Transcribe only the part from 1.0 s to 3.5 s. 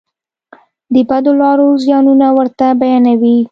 بدو لارو زیانونه ورته بیانوي.